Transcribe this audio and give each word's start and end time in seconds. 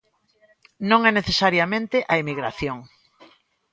Non 0.89 1.01
é 1.09 1.11
necesariamente 1.15 1.97
a 2.13 2.15
emigración. 2.21 2.77